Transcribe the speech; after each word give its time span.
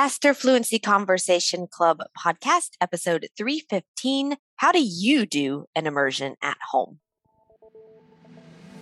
Faster 0.00 0.32
Fluency 0.32 0.78
Conversation 0.78 1.66
Club 1.70 1.98
podcast, 2.18 2.70
episode 2.80 3.28
315 3.36 4.36
How 4.56 4.72
do 4.72 4.82
you 4.82 5.26
do 5.26 5.66
an 5.74 5.86
immersion 5.86 6.36
at 6.42 6.56
home? 6.70 7.00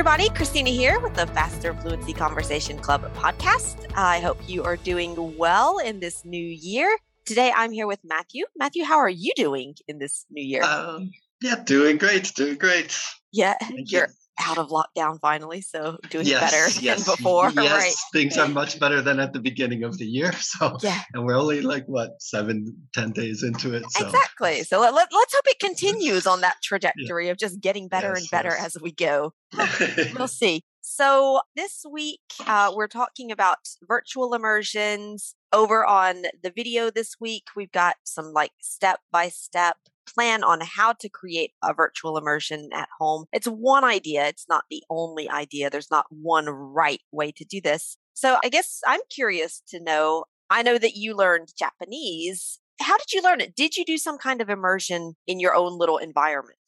Everybody. 0.00 0.30
Christina 0.30 0.70
here 0.70 0.98
with 1.00 1.12
the 1.12 1.26
Faster 1.26 1.74
Fluency 1.74 2.14
Conversation 2.14 2.78
Club 2.78 3.02
podcast. 3.16 3.84
I 3.94 4.18
hope 4.20 4.38
you 4.48 4.64
are 4.64 4.78
doing 4.78 5.36
well 5.36 5.76
in 5.76 6.00
this 6.00 6.24
new 6.24 6.42
year. 6.42 6.96
Today, 7.26 7.52
I'm 7.54 7.70
here 7.70 7.86
with 7.86 7.98
Matthew. 8.02 8.46
Matthew, 8.56 8.84
how 8.84 8.96
are 8.96 9.10
you 9.10 9.30
doing 9.36 9.74
in 9.88 9.98
this 9.98 10.24
new 10.30 10.42
year? 10.42 10.62
Um, 10.62 11.10
yeah, 11.42 11.56
doing 11.64 11.98
great, 11.98 12.32
doing 12.34 12.56
great. 12.56 12.98
Yeah, 13.30 13.56
Thank 13.60 13.92
you're 13.92 14.06
you. 14.06 14.14
Out 14.38 14.58
of 14.58 14.68
lockdown 14.68 15.20
finally, 15.20 15.60
so 15.60 15.98
doing 16.10 16.26
yes, 16.26 16.50
better 16.50 16.80
yes, 16.80 17.04
than 17.06 17.16
before. 17.16 17.50
Yes, 17.60 17.72
right? 17.72 17.94
things 18.12 18.38
are 18.38 18.48
much 18.48 18.80
better 18.80 19.02
than 19.02 19.20
at 19.20 19.32
the 19.32 19.40
beginning 19.40 19.84
of 19.84 19.98
the 19.98 20.06
year. 20.06 20.32
So 20.40 20.78
yeah, 20.82 21.02
and 21.14 21.24
we're 21.24 21.38
only 21.38 21.60
like 21.60 21.86
what 21.86 22.20
seven, 22.20 22.76
ten 22.92 23.12
days 23.12 23.42
into 23.42 23.72
it. 23.74 23.84
So. 23.90 24.04
Exactly. 24.04 24.62
So 24.64 24.80
let, 24.80 24.94
let, 24.94 25.06
us 25.06 25.32
hope 25.32 25.46
it 25.46 25.60
continues 25.60 26.26
on 26.26 26.40
that 26.40 26.56
trajectory 26.62 27.26
yeah. 27.26 27.32
of 27.32 27.38
just 27.38 27.60
getting 27.60 27.88
better 27.88 28.08
yes, 28.08 28.20
and 28.20 28.30
better 28.30 28.50
as 28.56 28.76
we 28.80 28.90
go. 28.90 29.32
we'll 30.16 30.28
see. 30.28 30.64
So 30.80 31.40
this 31.54 31.84
week 31.90 32.20
uh, 32.46 32.72
we're 32.74 32.88
talking 32.88 33.30
about 33.30 33.58
virtual 33.86 34.34
immersions. 34.34 35.34
Over 35.52 35.84
on 35.84 36.22
the 36.42 36.52
video 36.54 36.90
this 36.90 37.16
week, 37.20 37.44
we've 37.54 37.72
got 37.72 37.96
some 38.04 38.32
like 38.32 38.52
step 38.60 39.00
by 39.12 39.28
step 39.28 39.76
plan 40.14 40.42
on 40.44 40.60
how 40.60 40.92
to 40.94 41.08
create 41.08 41.52
a 41.62 41.74
virtual 41.74 42.16
immersion 42.16 42.70
at 42.72 42.88
home. 42.98 43.26
It's 43.32 43.46
one 43.46 43.84
idea, 43.84 44.26
it's 44.26 44.46
not 44.48 44.64
the 44.70 44.82
only 44.90 45.28
idea. 45.28 45.70
There's 45.70 45.90
not 45.90 46.06
one 46.10 46.46
right 46.46 47.00
way 47.12 47.32
to 47.32 47.44
do 47.44 47.60
this. 47.60 47.96
So 48.14 48.38
I 48.44 48.48
guess 48.48 48.80
I'm 48.86 49.00
curious 49.10 49.62
to 49.68 49.80
know 49.80 50.24
I 50.50 50.62
know 50.62 50.78
that 50.78 50.96
you 50.96 51.16
learned 51.16 51.52
Japanese. 51.56 52.58
How 52.80 52.98
did 52.98 53.12
you 53.12 53.22
learn 53.22 53.40
it? 53.40 53.54
Did 53.54 53.76
you 53.76 53.84
do 53.84 53.96
some 53.96 54.18
kind 54.18 54.40
of 54.40 54.50
immersion 54.50 55.14
in 55.26 55.38
your 55.38 55.54
own 55.54 55.78
little 55.78 55.98
environment? 55.98 56.58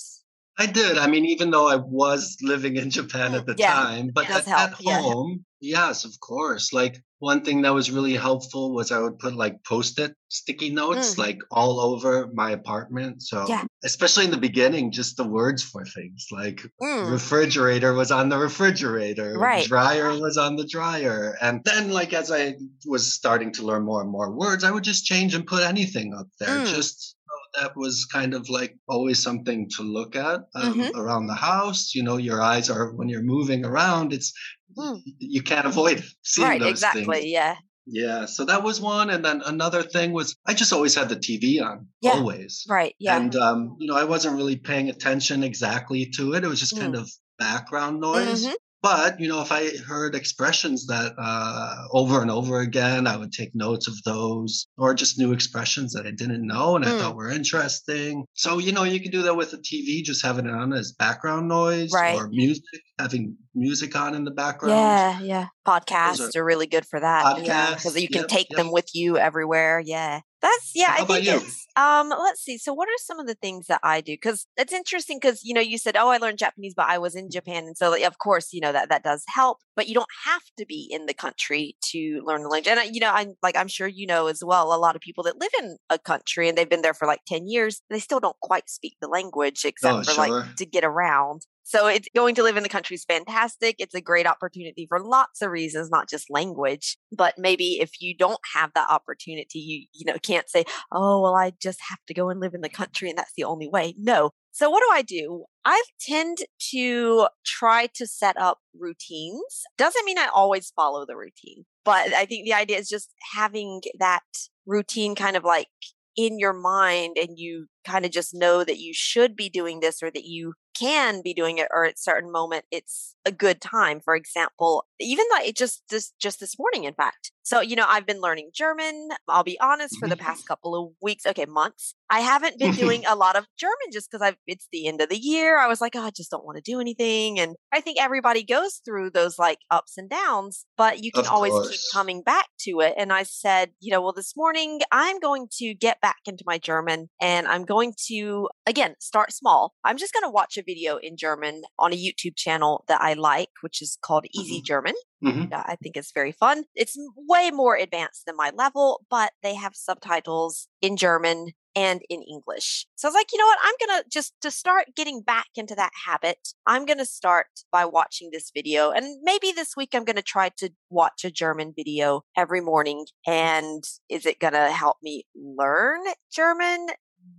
I 0.58 0.66
did. 0.66 0.98
I 0.98 1.06
mean, 1.08 1.24
even 1.24 1.50
though 1.50 1.68
I 1.68 1.76
was 1.76 2.36
living 2.42 2.76
in 2.76 2.90
Japan 2.90 3.32
mm, 3.32 3.38
at 3.38 3.46
the 3.46 3.54
yeah, 3.58 3.72
time, 3.72 4.10
but 4.14 4.30
at, 4.30 4.46
at, 4.46 4.74
home, 4.74 5.44
yeah. 5.60 5.88
yes, 5.88 6.04
of 6.04 6.20
course. 6.20 6.72
Like 6.72 7.02
one 7.22 7.44
thing 7.44 7.62
that 7.62 7.72
was 7.72 7.88
really 7.88 8.16
helpful 8.16 8.74
was 8.74 8.90
I 8.90 8.98
would 8.98 9.20
put 9.20 9.36
like 9.36 9.62
post-it 9.62 10.16
sticky 10.28 10.70
notes 10.70 11.14
mm. 11.14 11.18
like 11.18 11.38
all 11.52 11.78
over 11.78 12.28
my 12.34 12.50
apartment. 12.50 13.22
So 13.22 13.46
yeah. 13.48 13.64
especially 13.84 14.24
in 14.24 14.32
the 14.32 14.38
beginning, 14.38 14.90
just 14.90 15.16
the 15.16 15.22
words 15.22 15.62
for 15.62 15.84
things 15.84 16.26
like 16.32 16.62
mm. 16.82 17.12
refrigerator 17.12 17.94
was 17.94 18.10
on 18.10 18.28
the 18.28 18.38
refrigerator, 18.38 19.38
right. 19.38 19.64
dryer 19.64 20.18
was 20.18 20.36
on 20.36 20.56
the 20.56 20.66
dryer. 20.66 21.36
And 21.40 21.62
then 21.64 21.92
like 21.92 22.12
as 22.12 22.32
I 22.32 22.56
was 22.86 23.12
starting 23.12 23.52
to 23.52 23.62
learn 23.62 23.84
more 23.84 24.02
and 24.02 24.10
more 24.10 24.32
words, 24.32 24.64
I 24.64 24.72
would 24.72 24.82
just 24.82 25.06
change 25.06 25.36
and 25.36 25.46
put 25.46 25.62
anything 25.62 26.14
up 26.14 26.26
there. 26.40 26.58
Mm. 26.58 26.74
Just 26.74 27.14
that 27.58 27.76
was 27.76 28.06
kind 28.06 28.34
of 28.34 28.48
like 28.48 28.76
always 28.88 29.22
something 29.22 29.68
to 29.76 29.82
look 29.82 30.16
at 30.16 30.40
um, 30.54 30.74
mm-hmm. 30.74 30.98
around 30.98 31.26
the 31.26 31.34
house. 31.34 31.94
You 31.94 32.02
know, 32.02 32.16
your 32.16 32.40
eyes 32.40 32.70
are 32.70 32.92
when 32.92 33.08
you're 33.08 33.22
moving 33.22 33.64
around. 33.64 34.12
It's 34.12 34.32
mm. 34.76 35.00
you 35.18 35.42
can't 35.42 35.66
avoid 35.66 36.04
seeing 36.22 36.48
right, 36.48 36.60
those 36.60 36.70
exactly, 36.70 37.04
things. 37.04 37.26
Yeah. 37.26 37.56
Yeah, 37.84 38.26
so 38.26 38.44
that 38.44 38.62
was 38.62 38.80
one, 38.80 39.10
and 39.10 39.24
then 39.24 39.42
another 39.44 39.82
thing 39.82 40.12
was 40.12 40.36
I 40.46 40.54
just 40.54 40.72
always 40.72 40.94
had 40.94 41.08
the 41.08 41.16
TV 41.16 41.60
on, 41.60 41.88
yeah, 42.00 42.12
always. 42.12 42.64
Right. 42.68 42.94
Yeah. 43.00 43.16
And 43.16 43.34
um, 43.34 43.76
you 43.80 43.88
know, 43.88 43.96
I 43.96 44.04
wasn't 44.04 44.36
really 44.36 44.54
paying 44.54 44.88
attention 44.88 45.42
exactly 45.42 46.06
to 46.16 46.34
it. 46.34 46.44
It 46.44 46.46
was 46.46 46.60
just 46.60 46.76
mm. 46.76 46.80
kind 46.80 46.94
of 46.94 47.10
background 47.40 48.00
noise. 48.00 48.44
Mm-hmm. 48.44 48.54
But 48.82 49.20
you 49.20 49.28
know, 49.28 49.40
if 49.40 49.52
I 49.52 49.76
heard 49.76 50.16
expressions 50.16 50.86
that 50.88 51.12
uh, 51.16 51.86
over 51.92 52.20
and 52.20 52.30
over 52.30 52.58
again, 52.58 53.06
I 53.06 53.16
would 53.16 53.32
take 53.32 53.54
notes 53.54 53.86
of 53.86 53.94
those, 54.02 54.66
or 54.76 54.92
just 54.92 55.18
new 55.18 55.32
expressions 55.32 55.92
that 55.92 56.04
I 56.04 56.10
didn't 56.10 56.44
know 56.44 56.74
and 56.74 56.84
mm. 56.84 56.88
I 56.88 56.98
thought 56.98 57.14
were 57.14 57.30
interesting. 57.30 58.24
So 58.34 58.58
you 58.58 58.72
know, 58.72 58.82
you 58.82 59.00
can 59.00 59.12
do 59.12 59.22
that 59.22 59.36
with 59.36 59.52
a 59.52 59.58
TV, 59.58 60.02
just 60.02 60.24
having 60.24 60.46
it 60.46 60.52
on 60.52 60.72
as 60.72 60.92
background 60.92 61.48
noise 61.48 61.92
right. 61.92 62.16
or 62.16 62.28
music, 62.28 62.64
having 62.98 63.36
music 63.54 63.94
on 63.94 64.14
in 64.14 64.24
the 64.24 64.32
background. 64.32 64.74
Yeah, 64.74 65.20
yeah. 65.20 65.46
Podcasts 65.66 66.34
are, 66.34 66.40
are, 66.40 66.44
really 66.44 66.66
good 66.66 66.84
for 66.84 66.98
that. 66.98 67.36
because 67.76 68.00
you 68.00 68.08
can 68.08 68.22
yep, 68.22 68.28
take 68.28 68.48
yep. 68.50 68.56
them 68.56 68.72
with 68.72 68.88
you 68.94 69.16
everywhere. 69.16 69.80
Yeah. 69.80 70.20
That's 70.42 70.72
yeah. 70.74 70.90
How 70.90 71.04
I 71.04 71.06
think 71.06 71.26
it's 71.26 71.66
um. 71.76 72.08
Let's 72.10 72.42
see. 72.42 72.58
So, 72.58 72.74
what 72.74 72.88
are 72.88 72.98
some 72.98 73.20
of 73.20 73.28
the 73.28 73.36
things 73.36 73.68
that 73.68 73.78
I 73.84 74.00
do? 74.00 74.14
Because 74.14 74.46
it's 74.56 74.72
interesting. 74.72 75.18
Because 75.20 75.44
you 75.44 75.54
know, 75.54 75.60
you 75.60 75.78
said, 75.78 75.96
"Oh, 75.96 76.08
I 76.08 76.18
learned 76.18 76.38
Japanese, 76.38 76.74
but 76.76 76.88
I 76.88 76.98
was 76.98 77.14
in 77.14 77.30
Japan," 77.30 77.64
and 77.64 77.76
so 77.76 77.90
like, 77.90 78.02
of 78.02 78.18
course, 78.18 78.52
you 78.52 78.60
know 78.60 78.72
that 78.72 78.88
that 78.88 79.04
does 79.04 79.22
help. 79.28 79.58
But 79.76 79.86
you 79.86 79.94
don't 79.94 80.10
have 80.26 80.42
to 80.58 80.66
be 80.66 80.88
in 80.90 81.06
the 81.06 81.14
country 81.14 81.76
to 81.92 82.22
learn 82.24 82.42
the 82.42 82.48
language. 82.48 82.76
And 82.76 82.94
you 82.94 83.00
know, 83.00 83.12
I'm 83.12 83.34
like 83.40 83.56
I'm 83.56 83.68
sure 83.68 83.86
you 83.86 84.06
know 84.06 84.26
as 84.26 84.42
well. 84.44 84.74
A 84.74 84.76
lot 84.76 84.96
of 84.96 85.00
people 85.00 85.22
that 85.24 85.38
live 85.40 85.52
in 85.60 85.76
a 85.88 85.98
country 85.98 86.48
and 86.48 86.58
they've 86.58 86.68
been 86.68 86.82
there 86.82 86.94
for 86.94 87.06
like 87.06 87.20
ten 87.24 87.46
years, 87.46 87.80
they 87.88 88.00
still 88.00 88.20
don't 88.20 88.36
quite 88.42 88.68
speak 88.68 88.96
the 89.00 89.08
language 89.08 89.64
except 89.64 89.94
oh, 89.94 90.02
for 90.02 90.10
sure. 90.10 90.28
like 90.28 90.56
to 90.56 90.66
get 90.66 90.84
around. 90.84 91.46
So 91.64 91.86
it's 91.86 92.08
going 92.14 92.34
to 92.36 92.42
live 92.42 92.56
in 92.56 92.62
the 92.62 92.68
country 92.68 92.94
is 92.94 93.04
fantastic. 93.04 93.76
It's 93.78 93.94
a 93.94 94.00
great 94.00 94.26
opportunity 94.26 94.86
for 94.88 95.00
lots 95.00 95.42
of 95.42 95.50
reasons, 95.50 95.90
not 95.90 96.08
just 96.08 96.30
language. 96.30 96.96
But 97.16 97.34
maybe 97.38 97.80
if 97.80 98.00
you 98.00 98.16
don't 98.16 98.40
have 98.54 98.72
that 98.74 98.90
opportunity, 98.90 99.58
you 99.58 99.86
you 99.92 100.04
know 100.04 100.18
can't 100.22 100.48
say, 100.48 100.64
"Oh, 100.90 101.20
well, 101.22 101.34
I 101.36 101.52
just 101.60 101.80
have 101.88 102.00
to 102.08 102.14
go 102.14 102.28
and 102.30 102.40
live 102.40 102.54
in 102.54 102.62
the 102.62 102.68
country 102.68 103.08
and 103.08 103.18
that's 103.18 103.32
the 103.36 103.44
only 103.44 103.68
way." 103.68 103.94
No. 103.98 104.30
So 104.52 104.68
what 104.68 104.80
do 104.80 104.88
I 104.92 105.02
do? 105.02 105.44
I 105.64 105.82
tend 106.00 106.38
to 106.72 107.28
try 107.44 107.88
to 107.94 108.06
set 108.06 108.36
up 108.38 108.58
routines. 108.78 109.62
Doesn't 109.78 110.04
mean 110.04 110.18
I 110.18 110.28
always 110.34 110.72
follow 110.76 111.06
the 111.06 111.16
routine, 111.16 111.64
but 111.84 112.12
I 112.12 112.26
think 112.26 112.44
the 112.44 112.52
idea 112.54 112.78
is 112.78 112.88
just 112.88 113.10
having 113.34 113.80
that 113.98 114.22
routine 114.66 115.14
kind 115.14 115.36
of 115.36 115.44
like 115.44 115.68
in 116.16 116.38
your 116.38 116.52
mind 116.52 117.16
and 117.16 117.38
you 117.38 117.66
kind 117.84 118.04
of 118.04 118.10
just 118.10 118.34
know 118.34 118.64
that 118.64 118.78
you 118.78 118.92
should 118.94 119.36
be 119.36 119.48
doing 119.48 119.80
this 119.80 120.02
or 120.02 120.10
that 120.10 120.24
you 120.24 120.54
can 120.78 121.20
be 121.22 121.34
doing 121.34 121.58
it 121.58 121.68
or 121.70 121.84
at 121.84 121.98
certain 121.98 122.32
moment 122.32 122.64
it's 122.70 123.14
a 123.24 123.32
good 123.32 123.60
time. 123.60 124.00
For 124.00 124.14
example 124.14 124.86
even 124.98 125.24
like 125.32 125.48
it 125.48 125.56
just 125.56 125.82
this 125.90 126.12
just 126.20 126.40
this 126.40 126.58
morning 126.58 126.84
in 126.84 126.94
fact. 126.94 127.32
So 127.44 127.60
you 127.60 127.76
know 127.76 127.86
i've 127.88 128.06
been 128.06 128.20
learning 128.20 128.50
german 128.54 129.08
i'll 129.28 129.42
be 129.42 129.58
honest 129.60 129.98
for 129.98 130.08
the 130.08 130.14
mm-hmm. 130.14 130.24
past 130.24 130.46
couple 130.46 130.74
of 130.74 130.92
weeks 131.02 131.26
okay 131.26 131.44
months. 131.46 131.94
I 132.08 132.20
haven't 132.20 132.58
been 132.58 132.72
doing 132.74 133.04
a 133.06 133.16
lot 133.16 133.36
of 133.36 133.46
german 133.58 133.92
just 133.92 134.10
because 134.10 134.22
i've 134.22 134.36
it's 134.46 134.68
the 134.72 134.86
end 134.86 135.00
of 135.00 135.08
the 135.08 135.18
year. 135.18 135.58
I 135.58 135.66
was 135.66 135.80
like 135.80 135.94
oh 135.96 136.02
i 136.02 136.10
just 136.10 136.30
don't 136.30 136.44
want 136.44 136.56
to 136.56 136.62
do 136.62 136.80
anything. 136.80 137.38
And 137.38 137.56
i 137.72 137.80
think 137.80 138.00
everybody 138.00 138.42
goes 138.42 138.80
through 138.84 139.10
those 139.10 139.38
like 139.38 139.58
ups 139.70 139.98
and 139.98 140.08
downs 140.08 140.64
but 140.76 141.02
you 141.02 141.12
can 141.12 141.26
always 141.26 141.52
keep 141.70 141.80
coming 141.92 142.22
back 142.22 142.46
to 142.60 142.80
it. 142.80 142.94
And 142.96 143.12
i 143.12 143.24
said 143.24 143.70
you 143.80 143.90
know 143.90 144.00
well 144.00 144.12
this 144.12 144.36
morning 144.36 144.80
i'm 144.90 145.18
going 145.20 145.48
to 145.58 145.74
get 145.74 146.00
back 146.00 146.20
into 146.26 146.44
my 146.46 146.58
german 146.58 147.10
and 147.20 147.46
i'm 147.46 147.64
going 147.72 147.94
to 148.08 148.48
again 148.66 148.94
start 149.00 149.32
small 149.32 149.72
i'm 149.84 149.96
just 149.96 150.12
going 150.12 150.22
to 150.22 150.30
watch 150.30 150.58
a 150.58 150.62
video 150.62 150.98
in 150.98 151.16
german 151.16 151.62
on 151.78 151.92
a 151.92 151.96
youtube 151.96 152.36
channel 152.36 152.84
that 152.88 153.00
i 153.00 153.14
like 153.14 153.48
which 153.62 153.80
is 153.80 153.98
called 154.04 154.26
easy 154.34 154.56
mm-hmm. 154.56 154.64
german 154.64 154.94
mm-hmm. 155.24 155.54
i 155.54 155.76
think 155.82 155.96
it's 155.96 156.12
very 156.12 156.32
fun 156.32 156.64
it's 156.74 156.96
way 157.16 157.50
more 157.50 157.76
advanced 157.76 158.24
than 158.26 158.36
my 158.36 158.50
level 158.54 159.00
but 159.10 159.32
they 159.42 159.54
have 159.54 159.74
subtitles 159.74 160.68
in 160.82 160.96
german 160.96 161.52
and 161.74 162.02
in 162.08 162.22
English. 162.22 162.86
So 162.96 163.08
I 163.08 163.10
was 163.10 163.14
like, 163.14 163.32
you 163.32 163.38
know 163.38 163.46
what? 163.46 163.58
I'm 163.62 163.74
going 163.86 164.02
to 164.02 164.08
just 164.10 164.34
to 164.42 164.50
start 164.50 164.88
getting 164.94 165.22
back 165.22 165.46
into 165.56 165.74
that 165.74 165.92
habit. 166.06 166.36
I'm 166.66 166.84
going 166.86 166.98
to 166.98 167.06
start 167.06 167.46
by 167.70 167.84
watching 167.84 168.30
this 168.30 168.50
video. 168.54 168.90
And 168.90 169.20
maybe 169.22 169.52
this 169.52 169.76
week 169.76 169.90
I'm 169.94 170.04
going 170.04 170.16
to 170.16 170.22
try 170.22 170.50
to 170.58 170.70
watch 170.90 171.24
a 171.24 171.30
German 171.30 171.72
video 171.74 172.22
every 172.36 172.60
morning. 172.60 173.06
And 173.26 173.82
is 174.08 174.26
it 174.26 174.38
going 174.38 174.54
to 174.54 174.70
help 174.70 174.98
me 175.02 175.24
learn 175.34 176.00
German? 176.32 176.88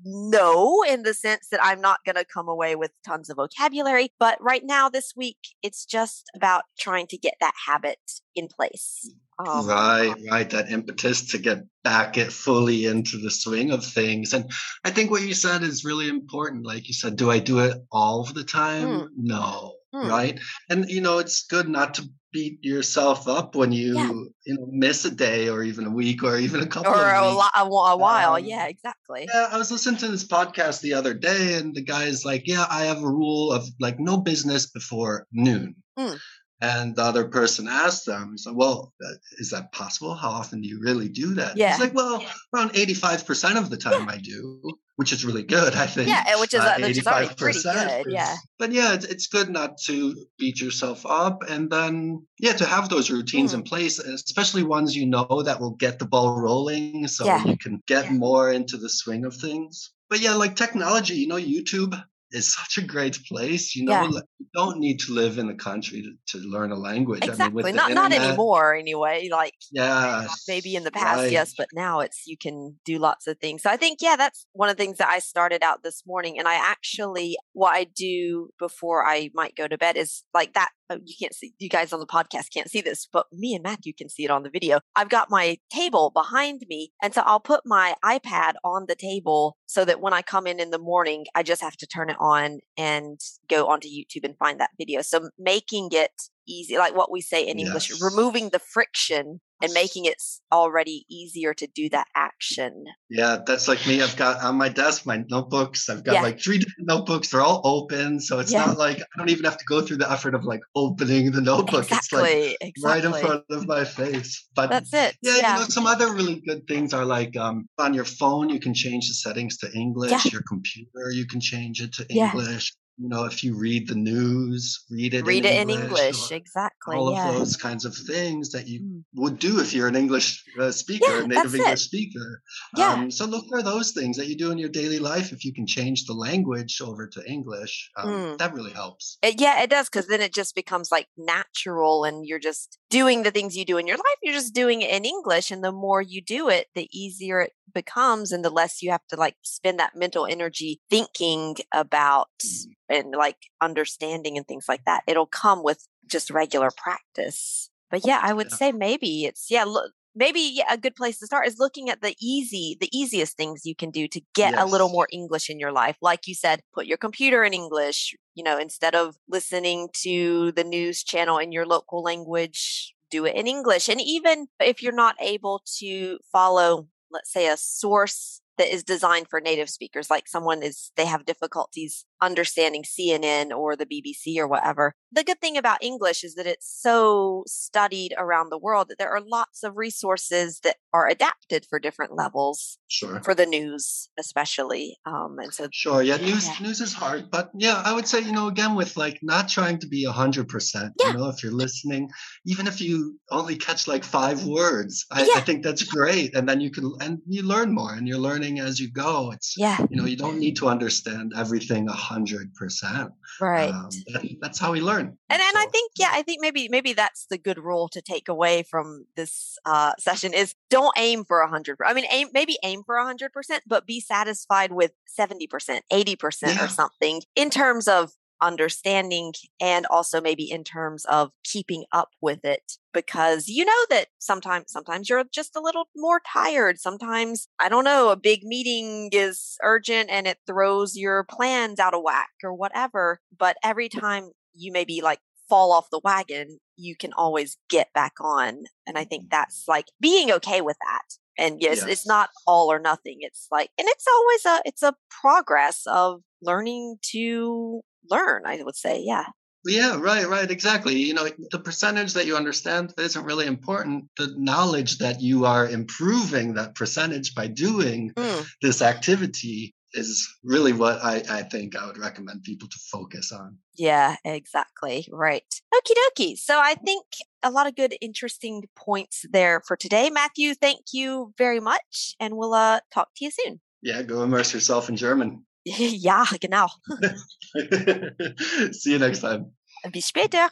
No, 0.06 0.84
in 0.84 1.04
the 1.04 1.14
sense 1.14 1.48
that 1.52 1.64
I'm 1.64 1.82
not 1.82 2.00
going 2.06 2.16
to 2.16 2.26
come 2.26 2.48
away 2.48 2.76
with 2.76 2.92
tons 3.06 3.30
of 3.30 3.38
vocabulary. 3.38 4.12
But 4.20 4.42
right 4.42 4.64
now, 4.64 4.90
this 4.90 5.14
week, 5.16 5.38
it's 5.62 5.86
just 5.86 6.26
about 6.36 6.64
trying 6.80 7.08
to 7.08 7.18
get 7.18 7.36
that 7.40 7.54
habit 7.66 8.00
in 8.36 8.48
place. 8.48 9.14
Um, 9.40 9.68
right, 9.68 10.14
right. 10.30 10.50
That 10.50 10.72
impetus 10.72 11.32
to 11.32 11.38
get 11.38 11.64
back 11.84 12.18
it 12.18 12.32
fully 12.32 12.86
into 12.86 13.18
the 13.18 13.32
swing 13.32 13.72
of 13.72 13.84
things. 13.84 14.34
And 14.34 14.52
I 14.84 14.92
think 14.92 15.10
what 15.10 15.24
you 15.24 15.34
said 15.34 15.64
is 15.64 15.84
really 15.84 16.08
important. 16.08 16.66
Like 16.66 16.88
you 16.88 16.94
said, 16.94 17.16
do 17.16 17.32
I 17.32 17.40
do 17.40 17.60
it 17.60 17.78
all 17.92 18.24
the 18.26 18.44
time? 18.44 18.88
Hmm. 18.88 19.06
No. 19.18 19.76
Hmm. 19.94 20.08
Right. 20.08 20.40
And, 20.70 20.90
you 20.90 21.02
know, 21.02 21.20
it's 21.20 21.46
good 21.48 21.68
not 21.68 21.96
to 21.96 22.10
beat 22.34 22.66
yourself 22.66 23.28
up 23.28 23.56
when 23.56 23.72
you 23.72 23.94
yeah. 23.96 24.12
you 24.46 24.58
know 24.58 24.68
miss 24.70 25.06
a 25.06 25.12
day 25.12 25.48
or 25.48 25.64
even 25.64 25.86
a 25.86 25.90
week 25.90 26.24
or 26.24 26.38
even 26.38 26.62
a 26.62 26.66
couple 26.66 26.92
or 26.92 27.14
a, 27.14 27.32
lo- 27.32 27.46
a, 27.56 27.96
while 27.96 28.34
um, 28.34 28.44
yeah 28.44 28.66
exactly 28.66 29.30
yeah 29.32 29.48
i 29.52 29.58
was 29.58 29.72
listening 29.72 29.98
to 29.98 30.08
this 30.08 30.28
podcast 30.28 30.82
the 30.82 30.94
other 30.94 31.14
day 31.14 31.54
and 31.54 31.76
the 31.76 31.82
guy's 31.82 32.26
like 32.26 32.42
yeah 32.46 32.66
i 32.70 32.84
have 32.84 32.98
a 32.98 33.08
rule 33.08 33.54
of 33.54 33.66
like 33.80 34.00
no 34.00 34.18
business 34.18 34.66
before 34.66 35.28
noon 35.32 35.76
mm. 35.98 36.20
And 36.64 36.96
the 36.96 37.02
other 37.02 37.26
person 37.26 37.68
asked 37.68 38.06
them, 38.06 38.32
he's 38.32 38.46
like, 38.46 38.56
well, 38.56 38.94
uh, 39.06 39.16
is 39.38 39.50
that 39.50 39.74
possible? 39.74 40.16
How 40.16 40.30
often 40.30 40.62
do 40.62 40.70
you 40.70 40.80
really 40.80 41.10
do 41.10 41.34
that? 41.34 41.58
Yeah. 41.58 41.72
He's 41.72 41.82
like, 41.82 41.94
well, 41.94 42.26
around 42.56 42.72
85% 42.72 43.58
of 43.58 43.70
the 43.70 43.76
time 43.76 44.06
yeah. 44.06 44.14
I 44.14 44.18
do, 44.20 44.62
which 44.96 45.12
is 45.12 45.26
really 45.26 45.44
good, 45.44 45.76
I 45.76 45.88
think. 45.88 46.08
Yeah, 46.08 46.24
which 46.40 46.54
is, 46.54 46.62
uh, 46.62 46.78
which 46.80 46.98
is 46.98 47.06
already 47.06 47.36
pretty 47.36 47.62
good. 47.62 48.06
Yeah. 48.08 48.34
But 48.60 48.72
yeah, 48.72 48.94
it's, 48.94 49.04
it's 49.04 49.28
good 49.28 49.50
not 49.50 49.78
to 49.88 50.16
beat 50.40 50.62
yourself 50.62 51.06
up 51.06 51.44
and 51.50 51.70
then, 51.70 52.26
yeah, 52.40 52.54
to 52.54 52.66
have 52.66 52.88
those 52.88 53.12
routines 53.12 53.52
mm. 53.52 53.56
in 53.56 53.64
place, 53.64 54.00
especially 54.00 54.64
ones 54.64 54.96
you 54.96 55.06
know 55.06 55.44
that 55.44 55.60
will 55.60 55.76
get 55.76 56.00
the 56.00 56.06
ball 56.06 56.40
rolling 56.40 57.10
so 57.10 57.26
yeah. 57.26 57.44
you 57.44 57.58
can 57.58 57.84
get 57.88 58.06
yeah. 58.06 58.14
more 58.14 58.50
into 58.50 58.78
the 58.78 58.90
swing 58.90 59.26
of 59.26 59.36
things. 59.36 59.92
But 60.10 60.22
yeah, 60.22 60.36
like 60.36 60.56
technology, 60.56 61.16
you 61.16 61.28
know, 61.28 61.36
YouTube 61.36 62.02
is 62.34 62.52
such 62.52 62.78
a 62.78 62.86
great 62.86 63.24
place. 63.26 63.76
You 63.76 63.86
know, 63.86 63.92
yeah. 63.92 64.22
you 64.40 64.48
don't 64.56 64.80
need 64.80 65.00
to 65.02 65.14
live 65.14 65.38
in 65.38 65.48
the 65.48 65.54
country 65.54 66.02
to, 66.02 66.38
to 66.38 66.46
learn 66.46 66.72
a 66.72 66.76
language. 66.76 67.24
Exactly. 67.24 67.64
I 67.64 67.68
mean, 67.68 67.76
not 67.76 67.92
internet, 67.92 68.12
not 68.12 68.28
anymore 68.28 68.76
anyway. 68.76 69.30
Like 69.32 69.54
yeah, 69.72 70.28
maybe 70.48 70.76
in 70.76 70.84
the 70.84 70.92
past, 70.92 71.22
right. 71.22 71.32
yes, 71.32 71.54
but 71.58 71.68
now 71.74 72.00
it's 72.00 72.24
you 72.26 72.38
can 72.38 72.78
do 72.86 72.98
lots 72.98 73.28
of 73.28 73.38
things. 73.38 73.62
So 73.62 73.70
I 73.70 73.78
think 73.78 74.00
yeah, 74.02 74.16
that's 74.16 74.46
one 74.54 74.70
of 74.70 74.76
the 74.76 74.84
things 74.84 74.98
that 74.98 75.10
I 75.10 75.20
started 75.20 75.64
out 75.64 75.84
this 75.84 76.04
morning. 76.06 76.40
And 76.40 76.48
I 76.48 76.56
actually 76.56 77.38
what 77.54 77.74
I 77.74 77.86
do 77.86 78.50
before 78.60 79.08
I 79.08 79.30
might 79.34 79.56
go 79.56 79.68
to 79.68 79.78
bed 79.78 79.96
is 79.96 80.24
like 80.34 80.54
that 80.54 80.72
Oh, 80.94 81.00
you 81.04 81.16
can't 81.20 81.34
see 81.34 81.54
you 81.60 81.70
guys 81.70 81.94
on 81.94 82.00
the 82.00 82.06
podcast 82.06 82.54
can't 82.54 82.70
see 82.70 82.82
this 82.82 83.08
but 83.12 83.26
me 83.32 83.54
and 83.54 83.64
matthew 83.64 83.94
can 83.94 84.10
see 84.10 84.26
it 84.26 84.32
on 84.32 84.44
the 84.44 84.50
video. 84.50 84.80
I've 84.96 85.10
got 85.10 85.30
my 85.30 85.58
table 85.72 86.12
behind 86.14 86.62
me 86.70 86.92
and 87.02 87.14
so 87.14 87.22
i'll 87.26 87.40
put 87.40 87.62
my 87.66 87.96
ipad 88.04 88.54
on 88.64 88.86
the 88.88 88.96
table 88.96 89.58
so 89.66 89.86
that 89.86 90.02
when 90.02 90.14
i 90.14 90.22
come 90.22 90.48
in 90.48 90.60
in 90.60 90.72
the 90.72 90.78
morning 90.78 91.26
i 91.36 91.44
just 91.44 91.62
have 91.62 91.78
to 91.78 91.88
turn 91.88 92.10
it 92.10 92.18
on 92.20 92.60
and 92.78 93.20
go 93.50 93.68
onto 93.68 93.88
youtube 93.88 94.24
and 94.24 94.38
find 94.38 94.60
that 94.60 94.72
video. 94.78 95.02
So 95.02 95.30
making 95.38 95.90
it 95.92 96.30
easy 96.48 96.78
like 96.78 96.96
what 96.96 97.12
we 97.12 97.22
say 97.22 97.48
in 97.48 97.60
english 97.60 97.92
removing 98.02 98.50
the 98.50 98.60
friction 98.60 99.40
and 99.64 99.72
making 99.74 100.04
it 100.04 100.22
already 100.52 101.06
easier 101.10 101.54
to 101.54 101.66
do 101.68 101.88
that 101.90 102.08
action. 102.16 102.84
Yeah, 103.10 103.38
that's 103.48 103.70
like 103.70 103.88
me. 103.88 104.02
I've 104.02 104.18
got 104.18 104.44
on 104.44 104.58
my 104.58 104.68
desk 104.68 105.06
my 105.06 105.24
notebooks. 105.30 105.90
I've 105.90 106.04
got 106.04 106.16
yeah. 106.16 106.22
like 106.22 106.42
three 106.42 106.58
different 106.58 106.90
notebooks. 106.90 107.30
They're 107.30 107.42
all 107.42 107.62
open, 107.64 108.20
so 108.20 108.40
it's 108.40 108.52
yeah. 108.52 108.66
not 108.66 108.78
like 108.78 109.00
I 109.00 109.18
don't 109.18 109.30
even 109.30 109.46
have 109.46 109.58
to 109.58 109.66
go 109.66 109.82
through 109.82 109.98
the 109.98 110.12
effort 110.12 110.36
of 110.36 110.44
like 110.44 110.60
opening 110.76 111.32
the 111.32 111.40
notebook. 111.40 111.86
Exactly, 111.86 112.22
it's 112.22 112.34
like 112.52 112.58
exactly. 112.62 112.84
right 112.84 113.06
in 113.06 113.26
front 113.26 113.44
of 113.50 113.68
my 113.68 113.86
face. 113.86 114.46
But 114.54 114.70
that's 114.70 114.94
it. 114.94 115.16
Yeah, 115.22 115.38
yeah, 115.38 115.54
you 115.54 115.60
know, 115.62 115.68
some 115.70 115.88
other 115.88 116.12
really 116.12 116.42
good 116.46 116.68
things 116.68 116.94
are 116.94 117.06
like 117.06 117.38
um, 117.38 117.66
on 117.78 117.94
your 117.94 118.06
phone 118.06 118.50
you 118.50 118.60
can 118.60 118.74
change 118.74 119.08
the 119.08 119.14
settings 119.14 119.58
to 119.60 119.72
English. 119.74 120.32
Your 120.32 120.44
computer 120.46 121.10
you 121.12 121.26
can 121.26 121.40
change 121.40 121.82
it 121.82 121.94
to 121.94 122.06
English 122.10 122.74
you 122.98 123.10
know, 123.10 123.26
if 123.26 123.44
you 123.44 123.58
read 123.58 123.88
the 123.88 123.96
news, 123.96 124.86
read 124.90 125.16
it 125.16 125.26
read 125.26 125.46
in 125.46 125.52
it 125.52 125.72
English, 125.72 125.80
in 125.80 125.84
English, 125.84 126.32
exactly. 126.32 126.96
All 126.96 127.12
yeah. 127.12 127.30
of 127.30 127.36
those 127.36 127.58
kinds 127.58 127.86
of 127.86 127.96
things 127.96 128.52
that 128.52 128.68
you 128.68 128.82
mm. 128.82 129.04
would 129.16 129.40
do 129.40 129.60
if 129.60 129.74
you're 129.74 129.88
an 129.88 129.96
English 129.96 130.44
uh, 130.60 130.72
speaker, 130.72 131.06
yeah, 131.10 131.24
a 131.24 131.28
native 131.28 131.56
English 131.56 131.74
it. 131.74 131.78
speaker. 131.80 132.42
Yeah. 132.78 132.94
Um, 132.94 133.12
so 133.12 133.26
look 133.26 133.46
for 133.50 133.64
those 133.64 133.92
things 133.92 134.18
that 134.18 134.28
you 134.28 134.38
do 134.38 134.52
in 134.52 134.60
your 134.60 134.70
daily 134.70 135.00
life. 135.00 135.32
If 135.32 135.44
you 135.44 135.54
can 135.54 135.66
change 135.66 136.06
the 136.06 136.14
language 136.14 136.82
over 136.82 137.08
to 137.08 137.26
English, 137.26 137.90
um, 137.98 138.10
mm. 138.10 138.38
that 138.38 138.54
really 138.54 138.72
helps. 138.72 139.18
It, 139.24 139.42
yeah, 139.42 139.64
it 139.64 139.72
does 139.72 139.90
because 139.90 140.08
then 140.08 140.22
it 140.22 140.34
just 140.34 140.54
becomes 140.54 140.92
like 140.92 141.08
natural, 141.18 142.04
and 142.04 142.28
you're 142.28 142.40
just 142.40 142.78
doing 142.92 143.24
the 143.24 143.32
things 143.32 143.58
you 143.58 143.66
do 143.66 143.80
in 143.80 143.88
your 143.88 143.98
life. 143.98 144.18
You're 144.22 144.34
just 144.34 144.54
doing 144.54 144.82
it 144.84 144.92
in 144.92 145.04
English, 145.04 145.50
and 145.50 145.64
the 145.64 145.72
more 145.72 146.02
you 146.02 146.22
do 146.22 146.48
it, 146.48 146.68
the 146.76 146.88
easier 146.92 147.42
it 147.42 147.54
becomes, 147.74 148.32
and 148.32 148.46
the 148.46 148.52
less 148.52 148.84
you 148.84 148.92
have 148.92 149.08
to 149.10 149.16
like 149.16 149.36
spend 149.42 149.80
that 149.80 149.96
mental 149.96 150.28
energy 150.28 150.80
thinking 150.92 151.56
about. 151.74 152.30
Mm 152.46 152.74
and 152.94 153.12
like 153.12 153.38
understanding 153.62 154.38
and 154.38 154.48
things 154.48 154.66
like 154.68 154.86
that. 154.86 155.04
It'll 155.08 155.26
come 155.26 155.64
with 155.64 155.88
just 156.06 156.30
regular 156.30 156.70
practice. 156.76 157.70
But 157.90 158.06
yeah, 158.06 158.20
I 158.22 158.34
would 158.34 158.48
yeah. 158.52 158.58
say 158.58 158.72
maybe 158.72 159.26
it's 159.26 159.52
yeah, 159.52 159.66
look, 159.66 159.92
maybe 160.16 160.40
yeah, 160.40 160.66
a 160.70 160.78
good 160.78 160.96
place 160.96 161.20
to 161.20 161.26
start 161.26 161.48
is 161.48 161.60
looking 161.60 161.90
at 161.90 162.02
the 162.02 162.16
easy 162.20 162.78
the 162.80 162.90
easiest 162.98 163.36
things 163.36 163.66
you 163.66 163.76
can 163.76 163.92
do 163.92 164.08
to 164.08 164.22
get 164.34 164.54
yes. 164.54 164.62
a 164.62 164.66
little 164.66 164.90
more 164.90 165.08
english 165.12 165.50
in 165.50 165.60
your 165.60 165.72
life 165.72 165.98
like 166.02 166.28
you 166.28 166.36
said 166.36 166.62
put 166.74 166.86
your 166.86 166.98
computer 166.98 167.44
in 167.44 167.54
english 167.54 168.16
you 168.36 168.44
know 168.44 168.58
instead 168.58 168.96
of 168.96 169.16
listening 169.28 169.90
to 169.94 170.52
the 170.54 170.64
news 170.64 171.04
channel 171.04 171.38
in 171.38 171.52
your 171.52 171.66
local 171.66 172.02
language 172.02 172.94
do 173.10 173.26
it 173.26 173.36
in 173.36 173.48
english 173.48 173.90
and 173.90 174.02
even 174.02 174.48
if 174.60 174.82
you're 174.82 174.94
not 174.94 175.16
able 175.20 175.62
to 175.66 176.18
follow 176.32 176.88
let's 177.12 177.32
say 177.32 177.48
a 177.48 177.58
source 177.58 178.42
that 178.58 178.72
is 178.72 178.84
designed 178.84 179.28
for 179.30 179.42
native 179.42 179.70
speakers 179.70 180.10
like 180.10 180.28
someone 180.28 180.62
is 180.62 180.92
they 180.96 181.06
have 181.06 181.26
difficulties 181.26 182.06
understanding 182.24 182.84
CNN 182.84 183.52
or 183.52 183.76
the 183.76 183.86
BBC 183.86 184.38
or 184.38 184.48
whatever. 184.48 184.96
The 185.12 185.24
good 185.24 185.40
thing 185.40 185.58
about 185.58 185.84
English 185.84 186.24
is 186.24 186.36
that 186.36 186.48
it's 186.48 186.68
so 186.82 187.44
studied 187.46 188.14
around 188.18 188.50
the 188.50 188.58
world 188.58 188.88
that 188.90 188.98
there 188.98 189.12
are 189.12 189.22
lots 189.22 189.64
of 189.64 189.78
resources 189.78 190.62
that 190.64 190.78
are 190.92 191.08
adapted 191.08 191.66
for 191.70 191.80
different 191.80 192.16
levels. 192.16 192.78
Sure. 192.88 193.22
For 193.24 193.36
the 193.36 193.46
news, 193.46 194.10
especially. 194.20 194.98
Um, 195.06 195.38
and 195.40 195.54
so. 195.54 195.68
Sure. 195.72 196.02
Yeah. 196.02 196.18
News, 196.18 196.48
yeah. 196.48 196.66
news 196.66 196.82
is 196.82 196.94
hard, 196.94 197.30
but 197.30 197.52
yeah, 197.56 197.82
I 197.86 197.94
would 197.94 198.08
say, 198.08 198.22
you 198.22 198.32
know, 198.32 198.48
again, 198.48 198.76
with 198.76 198.98
like 198.98 199.20
not 199.22 199.50
trying 199.50 199.80
to 199.80 199.88
be 199.88 200.06
a 200.06 200.12
hundred 200.12 200.48
percent, 200.48 200.94
you 201.00 201.14
know, 201.14 201.30
if 201.30 201.44
you're 201.44 201.52
listening, 201.52 202.10
even 202.46 202.68
if 202.68 202.82
you 202.82 203.20
only 203.30 203.56
catch 203.56 203.88
like 203.88 204.04
five 204.04 204.46
words, 204.46 205.06
I, 205.12 205.24
yeah. 205.24 205.34
I 205.36 205.42
think 205.42 205.64
that's 205.64 205.84
great. 205.84 206.36
And 206.36 206.48
then 206.48 206.62
you 206.62 206.72
can, 206.72 206.92
and 207.02 207.20
you 207.28 207.44
learn 207.44 207.74
more 207.74 207.94
and 207.94 208.08
you're 208.08 208.18
learning 208.18 208.60
as 208.60 208.80
you 208.80 208.92
go. 208.92 209.32
It's, 209.32 209.56
yeah. 209.58 209.78
you 209.90 209.98
know, 209.98 210.06
you 210.06 210.18
don't 210.18 210.40
need 210.40 210.56
to 210.58 210.68
understand 210.68 211.34
everything 211.36 211.88
a 211.88 211.94
hundred 212.14 212.54
percent. 212.54 213.12
Right. 213.42 213.72
Um, 213.72 213.90
that, 214.14 214.24
that's 214.42 214.60
how 214.60 214.72
we 214.72 214.82
learn. 214.82 215.18
And 215.30 215.42
and 215.42 215.54
so, 215.54 215.60
I 215.60 215.66
think 215.66 215.92
yeah, 215.98 216.10
I 216.12 216.22
think 216.22 216.42
maybe 216.42 216.68
maybe 216.70 216.94
that's 216.94 217.26
the 217.30 217.38
good 217.38 217.58
rule 217.58 217.90
to 217.90 218.02
take 218.02 218.30
away 218.30 218.64
from 218.64 219.06
this 219.16 219.58
uh, 219.66 219.94
session 220.00 220.34
is 220.34 220.56
don't 220.70 220.94
aim 220.98 221.26
for 221.26 221.42
a 221.42 221.50
hundred. 221.50 221.78
I 221.86 221.94
mean, 221.94 222.06
aim 222.12 222.28
maybe 222.34 222.58
aim 222.64 222.84
for 222.86 222.96
a 222.96 223.04
hundred 223.04 223.34
percent, 223.34 223.64
but 223.68 223.88
be 223.88 224.00
satisfied 224.00 224.72
with 224.72 224.92
seventy 225.08 225.48
percent, 225.48 225.84
eighty 225.92 226.16
percent, 226.16 226.62
or 226.62 226.68
something 226.68 227.22
in 227.36 227.50
terms 227.50 227.88
of 227.88 228.12
understanding 228.44 229.34
and 229.62 229.86
also 229.88 230.22
maybe 230.22 230.50
in 230.50 230.64
terms 230.64 231.06
of 231.06 231.32
keeping 231.44 231.86
up 231.92 232.10
with 232.22 232.44
it 232.44 232.74
because 232.94 233.48
you 233.48 233.66
know 233.66 233.86
that 233.90 234.08
sometimes 234.20 234.66
sometimes 234.68 235.10
you're 235.10 235.24
just 235.34 235.56
a 235.56 235.62
little 235.62 235.88
more 235.96 236.22
tired. 236.32 236.80
Sometimes 236.80 237.48
i 237.60 237.70
don't 237.70 237.84
know 237.84 238.10
a 238.10 238.16
big 238.16 238.44
meeting 238.44 239.10
is 239.12 239.58
urgent 239.64 240.10
and 240.10 240.28
it 240.28 240.38
throws 240.46 240.96
your 240.96 241.24
plans 241.24 241.80
out 241.80 241.94
of 241.94 242.02
whack 242.04 242.30
or 242.44 242.54
whatever 242.54 243.20
but 243.38 243.58
every 243.64 243.90
time 243.90 244.32
you 244.54 244.72
maybe 244.72 245.02
like 245.02 245.20
fall 245.50 245.72
off 245.72 245.90
the 245.92 246.02
wagon 246.04 246.60
you 246.78 246.96
can 246.96 247.14
always 247.14 247.58
get 247.70 247.92
back 247.94 248.14
on 248.20 248.64
and 248.88 248.98
i 248.98 249.04
think 249.04 249.30
that's 249.30 249.66
like 249.68 249.86
being 250.00 250.32
okay 250.32 250.62
with 250.62 250.78
that 250.86 251.18
and 251.38 251.58
yes, 251.62 251.78
yes, 251.78 251.88
it's 251.88 252.08
not 252.08 252.30
all 252.46 252.72
or 252.72 252.80
nothing. 252.80 253.18
It's 253.22 253.48
like 253.52 253.70
and 253.78 253.88
it's 253.88 254.06
always 254.08 254.46
a 254.46 254.62
it's 254.66 254.84
a 254.84 254.96
progress 255.10 255.84
of 255.88 256.22
learning 256.42 256.98
to 257.12 257.82
learn, 258.10 258.44
I 258.46 258.62
would 258.64 258.76
say. 258.76 259.02
Yeah. 259.04 259.26
Yeah, 259.66 259.98
right, 259.98 260.28
right, 260.28 260.52
exactly. 260.52 260.96
You 260.96 261.14
know, 261.14 261.28
the 261.52 261.60
percentage 261.60 262.14
that 262.14 262.26
you 262.26 262.36
understand 262.36 262.94
isn't 262.98 263.24
really 263.24 263.46
important. 263.46 264.10
The 264.18 264.34
knowledge 264.38 264.98
that 264.98 265.22
you 265.22 265.46
are 265.46 265.70
improving 265.70 266.56
that 266.56 266.76
percentage 266.76 267.34
by 267.34 267.48
doing 267.48 268.12
mm. 268.12 268.46
this 268.62 268.82
activity 268.82 269.74
is 269.94 270.28
really 270.44 270.74
what 270.74 271.04
I, 271.04 271.24
I 271.30 271.44
think 271.44 271.78
I 271.78 271.86
would 271.86 271.98
recommend 271.98 272.44
people 272.44 272.68
to 272.68 272.78
focus 272.92 273.32
on. 273.32 273.58
Yeah, 273.76 274.16
exactly. 274.26 275.08
Right. 275.12 275.44
Okie 275.74 275.94
dokie. 276.18 276.38
So 276.38 276.60
I 276.60 276.76
think 276.76 277.06
a 277.42 277.52
lot 277.52 277.68
of 277.68 277.76
good, 277.76 277.96
interesting 278.02 278.64
points 278.76 279.26
there 279.32 279.62
for 279.66 279.78
today. 279.78 280.10
Matthew, 280.10 280.56
thank 280.56 280.80
you 280.92 281.34
very 281.38 281.60
much. 281.60 282.16
And 282.20 282.36
we'll 282.36 282.54
uh, 282.54 282.80
talk 282.94 283.10
to 283.18 283.26
you 283.26 283.32
soon. 283.32 283.62
Yeah, 283.82 284.02
go 284.02 284.24
immerse 284.24 284.54
yourself 284.54 284.90
in 284.90 284.96
German. 284.96 285.46
ja, 285.66 286.26
genau. 286.40 286.68
See 288.72 288.92
you 288.92 289.00
next 289.00 289.22
time. 289.22 289.54
Bis 289.92 290.06
später. 290.08 290.50